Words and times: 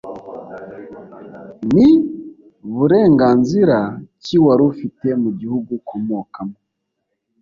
Ni 1.73 1.89
burenganzira 2.73 3.77
ki 4.23 4.35
wari 4.45 4.61
ufite 4.71 5.07
mu 5.21 5.29
gihugu 5.39 5.69
ukomokamo 5.79 6.57